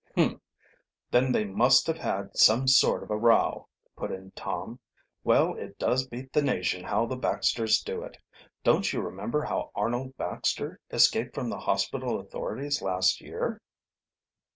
"Humph! 0.15 0.41
Then 1.11 1.31
they 1.31 1.45
must 1.45 1.85
have 1.85 1.99
had 1.99 2.35
some 2.35 2.67
sort 2.67 3.03
of 3.03 3.11
a 3.11 3.15
row," 3.19 3.67
put 3.95 4.11
in 4.11 4.31
Tom. 4.31 4.79
"Well, 5.23 5.53
it 5.53 5.77
does 5.77 6.07
beat 6.07 6.33
the 6.33 6.41
nation 6.41 6.83
how 6.83 7.05
the 7.05 7.15
Baxters 7.15 7.79
do 7.83 8.01
it. 8.01 8.17
Don't 8.63 8.91
you 8.93 8.99
remember 9.03 9.43
how 9.43 9.69
Arnold 9.75 10.17
Baxter 10.17 10.79
escaped 10.89 11.35
from 11.35 11.51
the 11.51 11.59
hospital 11.59 12.19
authorities 12.19 12.81
last 12.81 13.21
year?" 13.21 13.61